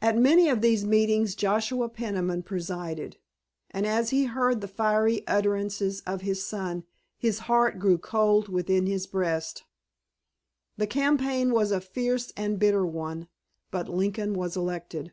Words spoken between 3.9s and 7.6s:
he heard the fiery utterances of his son his